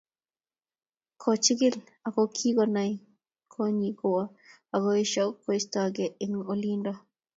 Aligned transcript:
Kochigil 1.21 1.75
ako 2.07 2.21
kingonai 2.35 2.91
konyi 3.53 3.89
kowo 3.99 4.23
akoesio 4.75 5.25
koistokei 5.43 6.13
eng 6.23 6.35
olindo 6.53 6.93